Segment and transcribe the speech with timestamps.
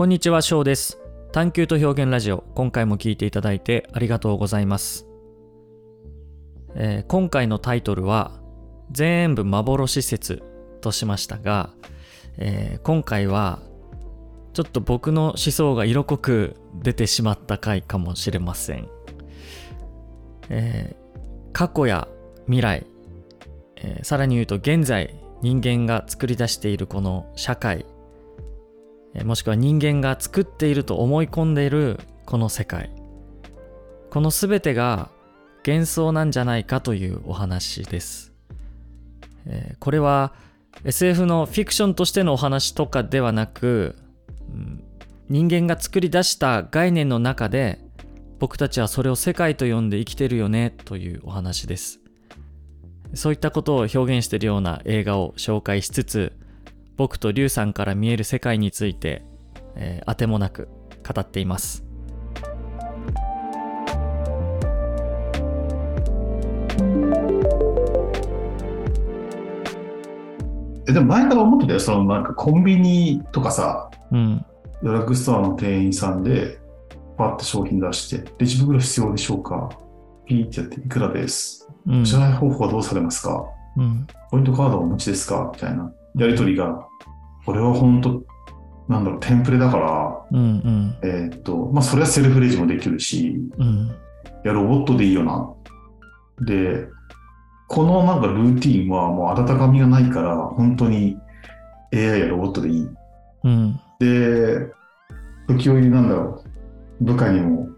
[0.00, 0.98] こんにちは、翔です。
[1.30, 5.06] 探求と表現ラジオ、今回も聞いていただいてありがとうございます。
[6.74, 8.40] えー今回のタイトルは、
[8.90, 10.42] 全部幻説
[10.80, 11.74] としましたが、
[12.38, 13.58] えー今回は、
[14.54, 18.88] ちょっと僕の思想が色濃く出てしまった回かもしれません。
[20.48, 22.08] えー過去や
[22.46, 22.86] 未来、
[23.76, 27.84] えーさらに言うと現在人間が作り出しているこの社会
[29.24, 32.90] もしくは人間が作っていると思い込んでいるこの世界。
[34.10, 35.10] この全てが
[35.66, 38.32] 幻想なんじゃないかというお話です、
[39.46, 40.32] えこれは
[40.84, 43.96] SF のフィクションとしてのお話とかではなく、
[45.28, 47.78] 人間が作り出した概念の中で
[48.40, 52.00] 僕たちはそれを世界と呼んで生きてるよねというお話です。
[53.14, 56.32] そういったことを表現しているような映画を紹介しつつ
[57.00, 59.24] 僕とリュウさんから見える世界について、
[59.74, 60.68] えー当てもなく
[61.02, 61.82] 語っています。
[70.86, 74.44] えでも前から思ってたよ、そのなんかコンビニとかさ、うん。
[74.82, 76.58] ドラッグストアの店員さんで、
[77.16, 79.70] パッと商品出して、レジ袋必要でしょうか？
[80.26, 81.66] ピーってやって、いくらです？
[81.86, 82.04] うん。
[82.04, 83.46] 支払い方法はどうされますか？
[83.78, 84.06] うん。
[84.30, 85.50] ポイントカードはお持ちですか？
[85.54, 86.86] みたいなやりとりが、
[87.44, 88.22] これは本当
[88.88, 93.90] なんだろう、テンプレだから、うんうんえーっと、まあ、それはセルフレジもできるし、うん
[94.44, 95.52] いや、ロボットでいいよな。
[96.40, 96.88] で、
[97.68, 101.16] このなんかルーティンはもう温かみがないから、本当に
[101.92, 102.88] AI やロボットでいい。
[103.44, 104.66] うんで、
[105.46, 106.42] 時折なんだろ
[107.00, 107.68] う、部下にも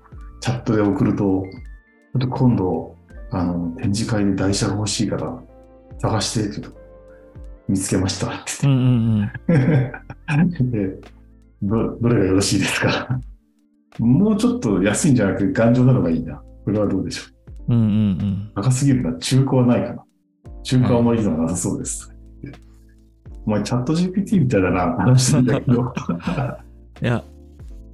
[0.40, 2.96] チャットで送ると、ちょっと今度、
[3.32, 5.42] あの、展示会で台車が欲しいから、
[5.98, 6.81] 探して、ちょっと
[7.68, 8.76] 見つけましたってうんう
[9.24, 11.00] ん言って、 で
[11.62, 13.20] ど、どれがよろしいですか？
[13.98, 16.42] もうちょっと安いんじゃなくて頑丈なのがいいな。
[16.64, 17.22] これはどうでしょ
[17.68, 17.74] う？
[17.74, 17.90] うんうんう
[18.24, 19.16] ん高すぎるな。
[19.18, 20.04] 中古はないかな。
[20.64, 22.08] 中古はあまりいいのはなさそうです。
[23.44, 25.92] お前、チャット GPT みたいだな、話してんだけど。
[27.02, 27.24] いや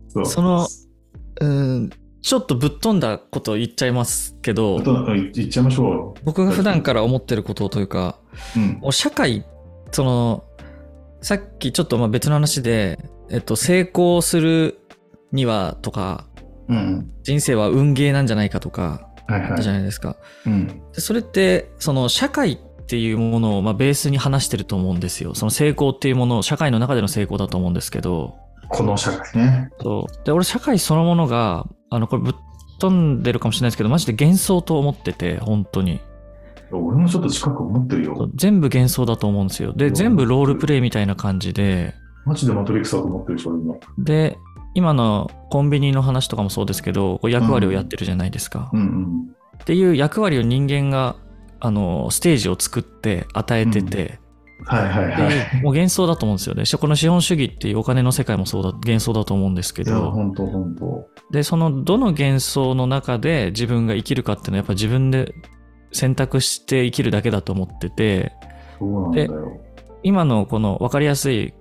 [0.09, 0.67] そうその
[1.41, 8.19] うんちょっとぶっ飛んだことを言っちゃいますけど言っちゃいましょ僕が普段から思ってることというか
[8.57, 8.61] う。
[8.61, 8.79] うん。
[8.81, 9.45] もう社会
[9.93, 10.45] その
[11.21, 12.99] さっきちょっとまあ別の話で、
[13.31, 14.79] えっと、成功する
[15.33, 16.27] にはとか
[16.69, 17.11] うん。
[17.23, 19.73] 人生は運ゲーなんじゃないかとかはいはいあったじゃ。
[19.73, 20.17] ないですか。
[20.47, 20.83] うん。
[20.93, 22.57] でそれってその社会っ
[22.87, 25.35] ていうものをまあベースに話してると思うんですよ。
[25.35, 28.37] その成功っていうものを社会の中での成功だと思うんですけど
[28.69, 29.71] この社会ね。
[29.81, 32.35] そうで俺社会そのものがあのこれぶっ
[32.79, 36.01] 飛んでるかもしれないですけどマジで幻想と思ってて本当に
[36.73, 38.15] 俺もちょっと近く思ってるよ。
[38.17, 39.73] そう全部幻想だと思うんですよ。
[39.73, 41.95] でうん全部ロールプレイみたいな感じで
[42.27, 43.81] マジでマトリックスだと思ってるし、俺も。
[43.99, 44.37] で
[44.75, 48.71] 今のコンビニの話とかもそうですけどこう役割をやってるじゃないですか。
[48.73, 49.35] うんうん。
[49.63, 51.17] っていう役割を人間が
[51.61, 54.21] あのステージを作って与えてて、
[54.65, 55.29] はいはいはい。
[55.31, 56.65] でもう幻想だと思うんですよね。
[56.65, 61.09] しこの資本主義っていうお金の世界もそうだ幻想だと思うんですけどほんとほんと。
[61.33, 65.35] でそのどの幻想の中で自分が生きるかっていうのはやっぱ自分で
[65.93, 68.33] 選択して生きるだけだと思ってて
[68.79, 69.61] そうなんだよ。
[70.03, 71.55] 今のこの分かりやすい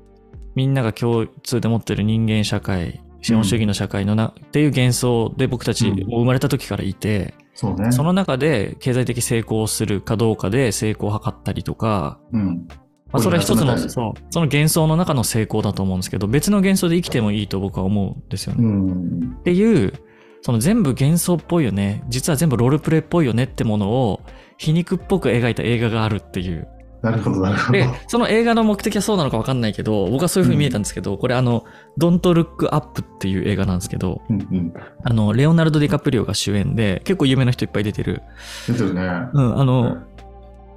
[0.56, 7.92] みんなが共通で持ってる人間社会資本主義の社会のな、っていう幻想で僕たち生まれた時からいて、そうね。
[7.92, 12.68] その中で経済的成功をするかどうかで成功を図ったりとか、うん。
[13.12, 18.64] まあ、それは一つのそうその幻想の中の成功だと思うんですけど別の幻想で生きてもいいと僕は思うんですよね。
[18.64, 19.38] うっん。
[19.46, 19.94] ていう
[20.42, 24.22] その全部幻想っぽいよね実は全部ロールプレイっぽいよねってものを
[24.58, 26.68] 皮肉っぽく描いた映画があるっていう。
[27.04, 27.74] なるほど、なるほど。
[27.74, 31.64] でその映画の目的はそうなのか分かんないけど僕はそういう風に見えたんですけど、これあの
[32.00, 34.74] 「Don't Look Up」っていう映画なんですけどうんうん。
[35.04, 38.24] あのレオナルド・ディカプリオが主演で結構有名な人いっぱい出てる
[38.66, 39.02] 出てるね。
[39.34, 39.98] うん、あの、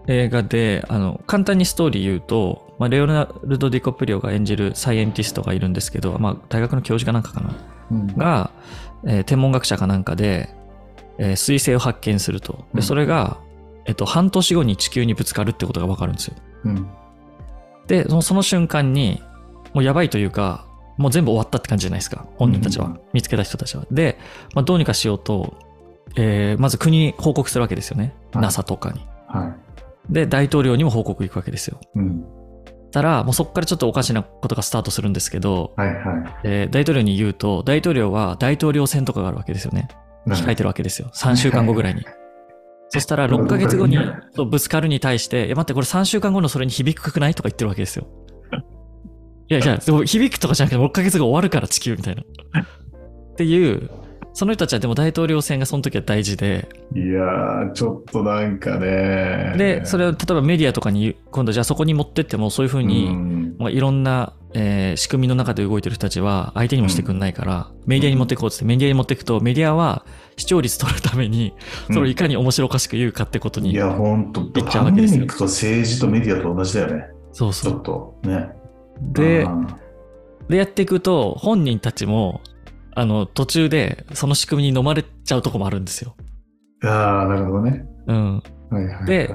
[0.08, 7.54] 映画で、あの、簡単にストーリー言うと、まあ、レオナルド・ディコプリオが演じるサイエンティストがいるんですけど、まあ、大学の教授かなんかかな？
[7.90, 8.06] うん。
[8.16, 8.50] が、
[9.06, 10.50] えー天文学者かなんかで、
[11.18, 12.52] えー彗星を発見すると。
[12.52, 13.38] で、うんそれが、
[13.86, 16.36] えっと、半年後に地球にぶつかるってことがわかるんですよ。
[16.64, 16.86] うん。
[17.86, 19.22] で、そのその瞬間に、
[19.74, 20.66] もうやばいというか、
[20.96, 22.26] もう全部終わったって感じじゃないですか。
[22.36, 22.86] 本人たちは。
[22.86, 23.86] うん見つけた人たちは。
[23.90, 24.18] で、
[24.54, 25.54] まあ、どうにかしようと、
[26.16, 28.14] えーまず国に報告するわけですよね。
[28.32, 29.00] はい NASA とかに。
[29.26, 29.54] は
[30.10, 31.78] で、大統領にも報告行くわけですよ。
[31.96, 31.98] い。
[31.98, 32.24] うん。
[32.90, 35.96] たら、もうそこからちょっとおかしなことがスタートするんですけど、はいはい。
[36.44, 39.88] えー大統領に言うと、大統領は大統領選とかがあるわけですよね。
[40.26, 41.10] 控えてるわけですよ。
[41.14, 42.04] 3週間後ぐらいに。
[42.90, 43.96] そしたら6ヶ月後に
[44.50, 48.06] ぶつかるに対して、いや待って、これ3週間後のそれに響くくないとか言ってるわけですよ。
[49.48, 52.22] いや、じゃあ、でも響くとかじゃなくて、6ヶ月後終わるから地球みたいな。
[52.22, 53.90] っていう、
[54.32, 59.54] その人たちはでも大統領選がその時は大事で、いやー、ちょっとなんかね。
[59.56, 70.04] で、それを例えばメディアとかに、今度じゃあそこに持ってってもそういうふうに、うんまあ、いろんな、えー仕組みの中で動いてる人たちは相手にもしてくんないから、メディアに持っていこうっつって、メディアに持っていくと、メディアは
[70.36, 71.54] 視聴率取るために、
[71.88, 77.06] それをいかに面白おかしく言うかってことに、いや、ほんと、言っちゃうわけですよと政治とメディアと同じだよね。
[77.32, 77.78] ちょそうそう。
[77.78, 78.50] っと、ね。
[79.00, 79.66] でう、ん
[80.48, 82.40] でやっていくと、本人たちも、
[82.94, 86.16] あの、途中でその仕組みに飲まれちゃうとこもあるんですよ。
[86.84, 87.84] ああ、なるほどね。
[88.06, 88.42] うん。
[88.70, 89.06] はいはいはい。
[89.06, 89.34] で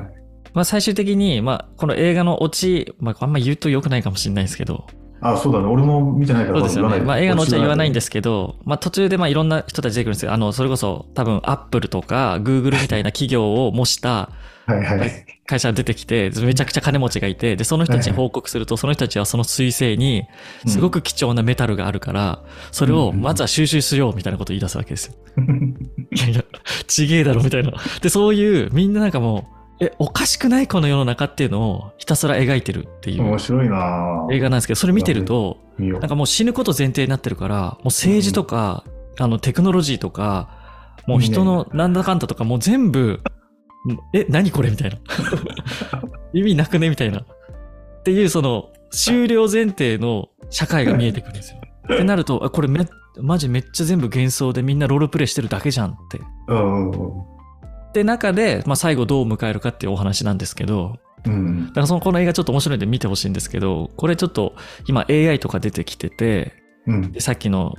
[0.53, 4.87] まあ最終的に、まあこの映画のオチ、まああんま言うと良くないかもしれないですけど、
[5.21, 5.65] あ、そうだね。
[5.65, 6.99] 俺も見てないからそうですよね。
[6.99, 8.11] まあ映画のオチは言わないんですす。
[8.11, 10.33] けど、まあ途中でまあいろんな人たち出てくるんですよ。
[10.33, 14.29] あの、それこそ多分アップルとかグーグルみたいな企業を模した
[14.65, 15.25] はいはい。
[15.47, 20.23] 会社が出てきて、めちゃくちゃ金持ちがいて、で、その人たちに報告すると、その人たちはその彗星に
[20.65, 25.13] すごく貴重なメタルがあるから、それをまずは収集しようみたいなことを言い出すわけですよ。
[26.11, 26.43] い やいや、
[26.87, 27.73] ちげえだろみたいな。
[28.01, 29.47] で、そういう、みんななんかも
[29.79, 33.23] う、え、おかしくないこの世の中っていうのをひたすら描いてるっていう。
[33.23, 38.83] 面白いな映画なんですけど、それ見てると、なんかもう死ぬこと前提になってるから、もう政治とか、
[39.19, 40.49] あのテクノロジーとか、
[41.07, 43.21] もう人のなんだかんだとか、もう全部、
[44.13, 44.97] え、何これみたいな。
[46.33, 47.19] 意味なくねみたいな。
[47.19, 47.25] っ
[48.03, 51.61] ていう、その、終了前提の社会が見えてくるんですよ。
[51.93, 52.85] ってなると、あこれめ、
[53.21, 56.19] マジめっちゃ全部幻想でみんなロールプレイしてるだけじゃんって。
[56.47, 57.35] うんうん
[57.93, 61.33] で、中で、まあ、最後どう迎えるかっていうお話なんですけど、うん。
[61.33, 64.53] うんだからそのこの映画ちょっと面白いんで見てほしいんですけど、これちょっと
[64.85, 66.53] 今 AI とか出てきてて、
[66.87, 67.73] うんでさっきの、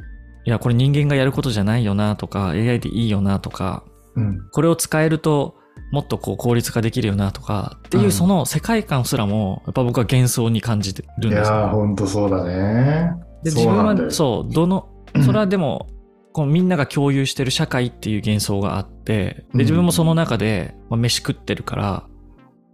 [0.46, 4.48] いや、これ人間がやることじゃないよなとか、AI でいいよなとか、うん。
[4.52, 5.56] これを使えると
[5.92, 11.68] もっとこう効率化できるよなとか、っていううんその世界観すらも、やっぱ僕は幻想に感じてるんですよ。
[11.68, 13.12] ほんとそうだね。
[13.42, 14.88] で自分は、そう、どの、
[15.24, 15.88] それはでも、
[16.32, 22.04] このみんなが共有してる社会っていう幻想があって、で、自分もその中で、まあ、飯食ってるから、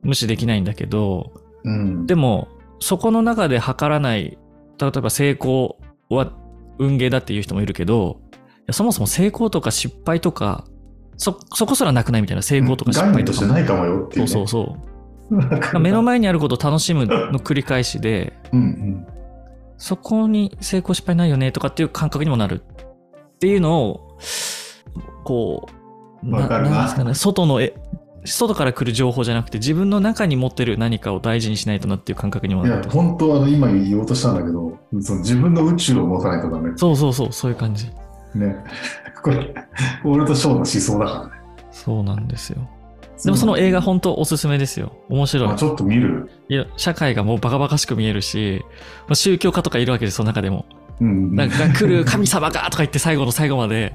[0.03, 1.33] 無視できないんだけど、
[1.65, 2.07] うん。
[2.07, 2.49] でも、
[2.81, 4.39] そこの中で測らない、
[4.81, 5.77] 例えば成功
[6.09, 6.33] は
[6.79, 10.65] 運ゲーだっていう人もいるけど、いやそもそも成功とか失敗とか、
[11.17, 14.49] そ、そこすらなくないみたいな成功とか失概敗とかないかもよっていそうう、ね。
[14.49, 15.51] そうそう。
[15.51, 19.07] だから目の前にあることを楽しむの繰り返しで、うんうん。
[19.79, 24.19] そこに成功失敗ないよねとかっていう感覚にもなるっていうのを、
[25.25, 25.69] こ
[26.23, 27.75] う、わかるなんですかね、外のえ、
[28.25, 36.71] 外から来る情報じゃなくて自分の中に持ってる何かを大事にしないとなっていう感覚にもいやなっ、てます本当はあの今言おうとしたんだけど、その自分の宇宙を持たないとダメ。
[36.77, 37.89] そうそうそう、そういう感じ。
[38.35, 38.57] ね。
[39.23, 39.55] これ、
[40.05, 41.33] 俺とショーの思想だからね。
[41.71, 42.69] そうなんですよ。
[43.25, 44.93] でもその映画本当おすすめですよ。
[45.09, 45.57] 面白い。
[45.57, 46.29] ちょっと見る。
[46.49, 48.65] いや、社会がもうバカバカしく見えるし、
[49.07, 50.67] まあ宗教家とかいるわけです、その中でも。
[51.01, 51.35] うん。
[51.37, 53.95] なんか来る神様がとか言って最後の最後まで、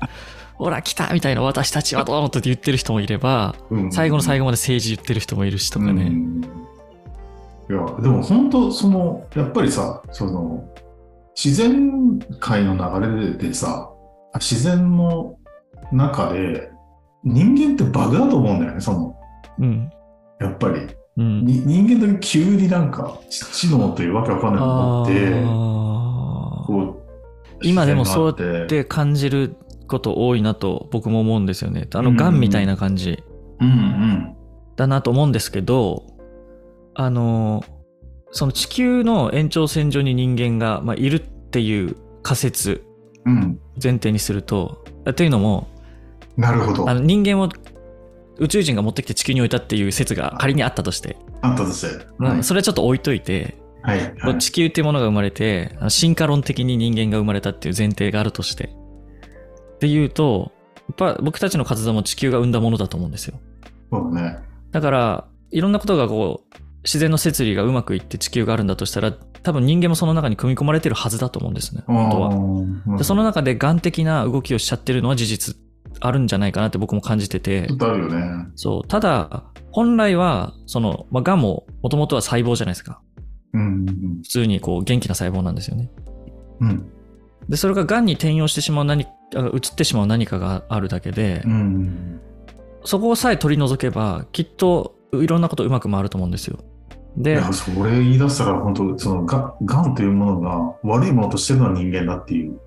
[0.56, 3.56] ほら来たみたいな私たちはどうのって言ってる人もいれば、
[3.92, 6.04] 最後の最後まで政治言ってる人もいるしとかね。
[6.04, 6.42] うん
[7.70, 10.64] いや、でも本当、その、やっぱりさ、その、
[11.36, 13.92] 自然界の流れでさ、
[14.36, 15.38] 自然の
[15.92, 16.70] 中で、
[17.24, 19.16] 人間ってバグだと思うんだよね、その、
[19.60, 19.90] うん。
[20.40, 20.88] やっぱり。
[21.18, 21.46] うん。
[21.46, 26.92] に人間だけ急になんか、知知能というわけわかんないのを持っ
[27.62, 29.56] て、今でもそう自然があって感じる
[29.88, 31.88] こと多いなと僕も思うんですよね。
[31.94, 33.24] あの、うんみたいな感じ
[33.60, 34.36] うんうん。
[34.76, 36.04] だなと思うんですけど、
[36.94, 37.64] あの、
[38.31, 42.96] その地球の延長線上に人間が、まあ、いるっていう仮説うん。
[43.81, 44.84] 前提にすると、
[45.16, 45.68] というのも、
[46.38, 46.88] なるほど。
[46.88, 47.50] ああの人間を
[48.38, 52.06] 宇宙人が持ってきて地球に置いたっていう説が仮にあったとして、ったとして。
[52.19, 54.16] うんそれはちょっと置いといて、はい。
[54.19, 54.38] はい。
[54.38, 58.66] 地球っていうものが生まれて、進化論的に人間が生まれたっていう前提があるとして。
[59.76, 63.40] っていうと、やっぱ僕たちの活動も地球が生んだものだと思うんですよ。
[63.92, 64.40] そうだね。
[64.72, 69.14] だから、いろんなことがこう、自然の摂理がうまくいって地球があるんだとしたら、
[69.47, 72.30] 多分人間もその中に組み込まれてるはずだと思うんですね、本当は。
[72.92, 75.56] はでその中で眼的な動きをしちゃってるのは事実
[76.01, 78.47] あるんじゃないかなって僕も感じててあるよね。
[78.56, 78.87] そう。
[78.89, 83.01] ただ、本来は、その、まあ、がんも、もともとは細胞じゃないですか。
[83.54, 83.85] うん。
[84.21, 85.89] 普通にこう、元気な細胞なんですよね。
[86.59, 86.92] うん。
[87.47, 92.19] で、それががんに転用してしまう何、あ移ってしまう何かがあるだけで、うん。
[92.83, 96.59] そこさえ取り除けば、きっと、いろんなことうまく回ると思うんですよ。
[97.18, 102.59] でいや、、それ言い出したら、本当そのが、がんというものが悪いものとしてるのは人間だっていう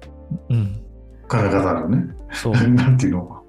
[0.48, 0.80] うん。
[1.28, 2.14] 考え方あるよね。
[2.32, 2.52] そう。
[2.68, 3.42] なんていうの？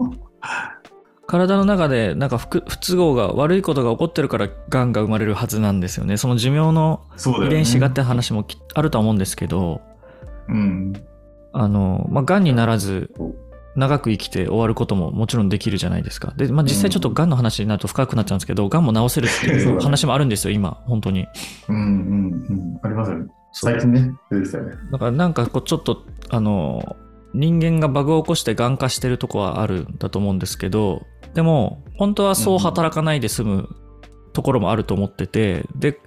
[1.27, 7.03] 体の中でなんか不不都合が悪いことが起こってるからがんが生まれるはずなんですよねその寿命の。
[7.45, 9.79] 遺伝子がって話もきあるとは思うんですけど
[10.49, 10.93] うん。
[11.53, 13.11] あの、まあ、がんにならず
[13.75, 16.33] 長く生きて終わることももちろんできるじゃないですか。
[16.37, 17.31] で、まあ、実際ちょっとがん。
[17.31, 21.27] の話になると深くなっちゃうんですけどがんも治せるっていう話もあるんですよ今本当に。
[21.67, 22.79] うんうんうん。
[22.83, 23.27] ありますよね。
[23.53, 24.75] 最近ね、出てきたよね。
[24.91, 26.95] だからなんかこうちょっとあの
[27.33, 33.69] 人間がバグを起こしてがん化してるとこはあるんだと思うんですけどでも本当はそう働かないで済む
[34.33, 35.99] ところもあると思っててで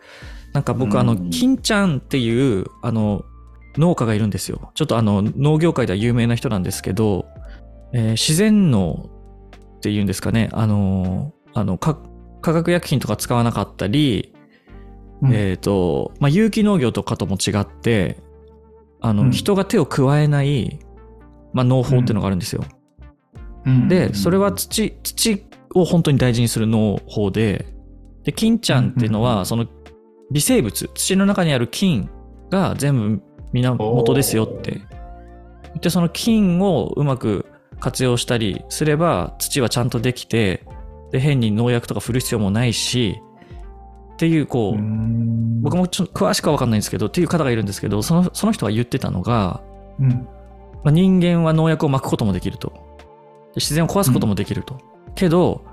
[0.53, 1.31] なんか僕あのうん。
[1.31, 3.25] 金ちゃんっていうあの
[3.77, 4.71] 農家がいるんですよ。
[4.75, 7.27] ちょっとあの農業界では有名な人なんですけど、
[7.95, 9.09] えー自然農
[9.77, 10.51] っていうんですかね。
[10.53, 11.99] あのあのか
[12.43, 14.35] 化学薬品とか使わなかったり
[15.23, 15.35] うん。
[15.35, 18.19] えっ、と、まあ、有機農業とかとも違って、
[19.01, 19.31] あの、うん。
[19.31, 20.79] 人が手を加えない、
[21.53, 22.65] まあ、農法っていうのがあるんですよ。
[23.65, 23.89] うん。
[23.89, 27.67] で、それは土、土を本当に大事にする農法で、
[28.25, 29.67] で、金ちゃんっていうのは、うんその
[30.33, 32.09] 微生物、土の中にある菌
[32.51, 33.23] が全部
[33.53, 34.81] 源ですよって。
[35.81, 37.45] で、その菌をうまく
[37.85, 40.65] 活用したりすれば、土はちゃんとできて、
[41.11, 43.21] で、変に農薬とか振る必要もないし、
[44.15, 45.61] っていう、こう、うん。
[45.61, 49.63] 僕もちょっと詳しくは分かんないんですけどっていう方がいるんですけどそのその人が言ってたのが、
[49.99, 50.09] うん。
[50.09, 50.27] ま
[50.87, 52.69] あ、人間は農薬をまくこともできると。
[52.69, 54.79] で自然を壊すこともできると、
[55.15, 55.65] けど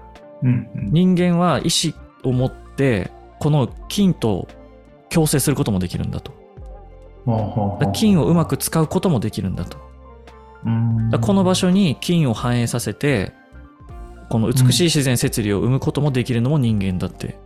[0.44, 0.70] うん。
[0.76, 0.92] うん。
[0.92, 4.50] 人間は意志を持ってこの菌と
[5.10, 6.34] 共生することもできるんだと。
[7.94, 9.78] 菌をうまく使うこともできるんだと。
[9.78, 9.91] うん
[11.10, 13.34] だこの場所に菌を反映させて
[14.30, 17.38] この美しい自然摂理を生むこともできるのも人間だって、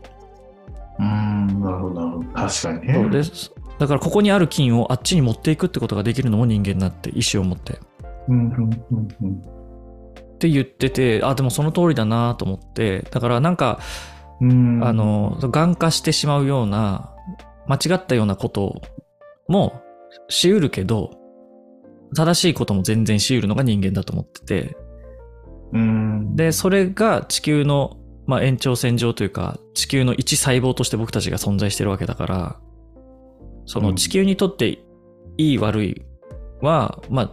[0.99, 2.29] うん、なるほど、なるほど。
[2.33, 2.93] 確かにね。
[2.93, 3.51] そうです。
[3.79, 7.79] だからここにある菌をあっちに持っていくってことができるのも人間だって意思を持って。
[8.27, 9.55] うんうんうんうん。
[10.35, 13.79] って言ってて、あ、でもその通りだなと思って、だからなんか、
[14.41, 14.83] うん。
[14.83, 17.13] あ、の、眼化してしまうような、
[17.67, 18.81] 間違ったようなこと
[19.47, 19.81] も
[20.29, 21.11] しうるけど、
[22.15, 24.77] 正しいことも全然しうるのが人間だと思ってて、
[25.73, 32.59] うん、で、それが地球の、まあ、延長線上というか、地球の一細胞として僕たちが存在してるわけだから、
[33.65, 34.79] その地球にとって
[35.37, 36.05] いい悪い
[36.61, 37.31] は、まあ、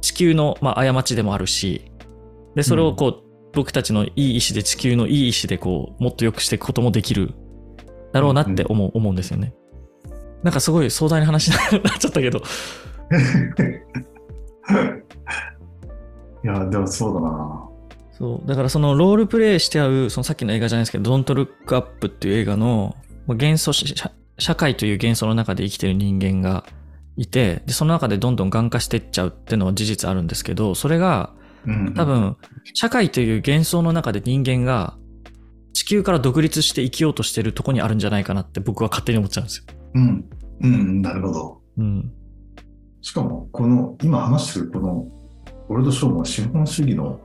[0.00, 1.92] 地球の、まあ、過ちでもあるし、
[2.54, 3.22] で、それをこう、
[3.52, 7.34] 僕たちのいい意志で地球のいい意志でこう、もっと良くしていくこともできる
[8.12, 9.54] だろうなって思う、思うんですよね。
[10.42, 12.42] なんかすごい壮大な話になっちゃったけど、
[16.44, 17.68] いや、でもそうだな。
[18.12, 18.48] そう。
[18.48, 22.96] だからそのロールプレイして合う、そのさっきの映画じゃないですけど、Don't Look Up っていう映画の
[23.26, 26.64] まあ元素社、社会という幻想の中で生きてる人間が
[27.16, 31.34] いて、で、その中でどんどん眼化していっちゃうっていうのは事実あるんですけど、それが
[31.66, 32.36] うん、多分、
[32.74, 34.96] 社会という幻想の中で人間が
[35.72, 39.64] 地球から独立して生きようとしてるとこにあるんじゃないかなって僕は勝手に思っちゃうんですよ。
[39.94, 40.24] うん。
[40.60, 41.60] うん、なるほど。
[41.78, 42.12] うん。
[43.00, 45.06] しかも、この、今話してるこの、
[45.72, 47.18] ゴールドショーも資本主義の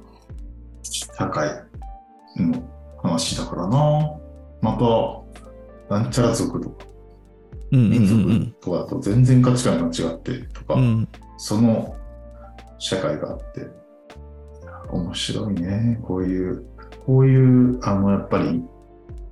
[0.82, 1.50] 社会
[2.38, 2.64] の
[3.04, 4.10] 話だからな。
[4.62, 4.78] ま
[5.90, 6.86] た、なんちゃら族とか、
[7.72, 10.82] 民族うんとかだと全然価値観が違ってとか、うん。
[10.82, 11.10] うん。
[11.38, 11.94] その
[12.80, 13.68] 社会があって、
[14.92, 16.00] 面白いね。
[16.04, 16.66] こういう、
[17.06, 18.64] こういう、あの、やっぱり、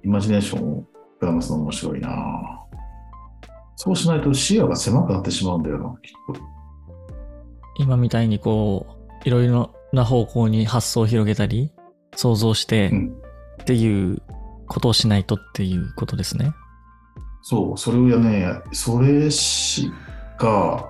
[0.03, 0.83] イマジネーションを
[1.21, 2.11] 膨らますの面白いな。
[3.77, 6.41] そうしないと視野が狭くなってしまうんだよな、きっと。
[7.77, 11.71] 今みたいにこう、いろいろな方向に発想を広げたり、
[12.15, 13.15] 想像してうん
[13.61, 14.21] っていう
[14.67, 16.53] ことをしないとっていうことですね。
[17.41, 19.91] そう、それをやね、それし
[20.37, 20.89] か、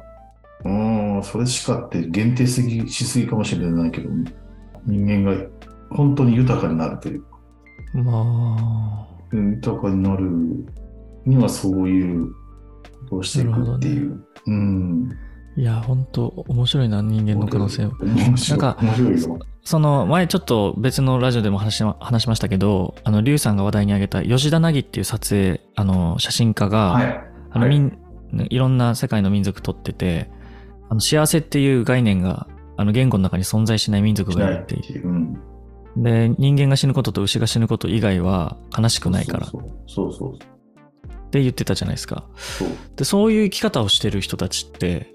[0.63, 4.10] うーん、それしかって限定すぎしすぎかもしれないけど、
[4.86, 5.38] 人間が
[5.91, 7.27] 本当に豊かになるというか、
[7.94, 10.29] まうん豊かになる
[11.25, 12.36] にはそういうこ
[13.10, 14.24] とをしていくっていう。
[14.48, 15.10] うん。
[15.58, 17.92] あ、いや、本当面白いな、人間の可能性を。
[17.92, 18.78] なんか。
[19.68, 27.22] その前ちょっと別のラジオでも話しま話しましたけど、あの、リュウさんが話題に挙げた吉田凪っていう撮影、あの、写真家が、はい。
[27.50, 27.98] あの、はいみん、
[28.50, 30.30] いろんな世界の民族撮ってて、
[30.90, 32.48] あの、幸せっていう概念が、
[32.78, 35.08] あの、言語の中に存在しない民族しがいてないって、いう。
[35.08, 35.34] うん。
[35.98, 40.40] で、人間が死ぬことと牛が死ぬこと以外は悲しくないからっそうそうそう。
[41.32, 42.26] て言ってたじゃないですか。
[42.36, 45.15] そうで、そういう生き方をしてる人たちって、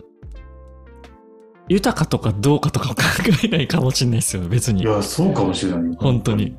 [1.70, 3.02] 豊かとかどうかとかを考
[3.44, 4.82] えないかもしれないですよ、別に。
[4.82, 5.94] いや、そうかもしれないよ。
[6.00, 6.56] 本当に。。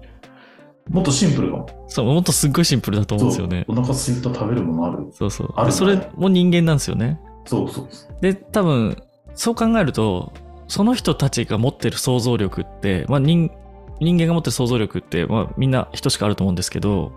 [0.90, 1.86] もっとシンプルかも。
[1.90, 3.66] そう、もっとすっごいシンプルだと思うんですよね。
[3.68, 5.08] お腹空いた食べるものある。
[5.12, 5.54] そうそう。
[5.58, 7.20] あるそれも人間なんですよね。
[7.46, 7.88] そうそう。
[8.22, 8.96] で、多分、
[9.36, 10.32] そう考えると、
[10.70, 13.52] その人たちが持ってる想像力って、まあ人、
[14.00, 17.12] 人間が持ってる想像力って、まあ、みんな等しくあると思うんですけど、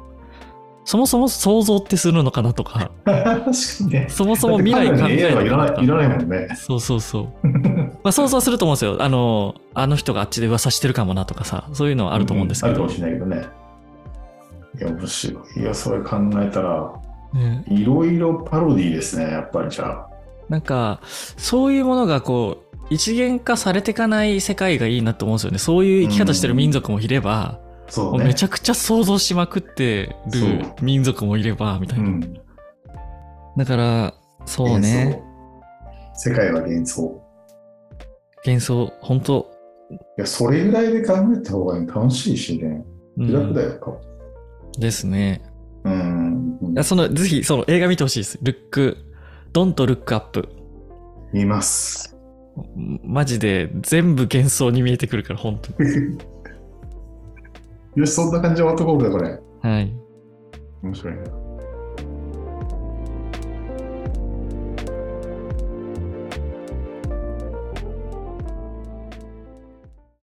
[0.84, 3.50] そもそも想像ってするのかなとか、 確か
[3.80, 4.06] にね。
[4.10, 6.48] そもそも未来考えだってカメラに AI はいらないいらるのかないもんね。
[6.56, 7.46] そうそうそう。
[8.04, 8.96] まあ、想像すると思うんですよ。
[9.00, 12.72] あの、あの人があっちで噂してるかもなとかさ、そういうのはあると思うんですけど。
[12.72, 13.46] あるかもしれないけどね。
[14.78, 15.60] いや、面白い。
[15.60, 16.92] いや、それ考えたら、
[17.32, 20.08] ねいろいろパロディですね、やっぱりじゃあ。
[20.50, 25.58] なんか、そういうものがこう、一元化されていかない世界がいいなと思うんですよね。
[25.58, 27.58] そういう生き方してる民族もいれば、
[27.94, 28.24] そうね。
[28.24, 32.08] めちゃくちゃ想像しまくってる民族もいれば、みたいうな。
[32.08, 32.34] ん。
[33.56, 34.14] だから、
[34.46, 35.22] そうね。
[36.14, 37.22] 世界は幻想。
[38.44, 39.48] 幻想、本当
[39.90, 42.84] いや、それぐらいで考えた方が楽しいしね。
[43.16, 44.00] うん気楽だよ。
[44.76, 45.40] ですね。
[45.84, 46.58] うん。
[46.72, 48.40] いやその、ぜひ、その映画見てほしいです。
[48.42, 48.96] ルック、
[49.52, 50.48] ドンとルックアップ。
[51.32, 52.16] 見ます。
[53.04, 56.18] マジで全部幻想に見えてくるから、本当に。
[57.96, 59.40] よし、そんな感じで終わっとこうか、これ。
[59.62, 59.96] はい。
[60.82, 61.43] 面白いな。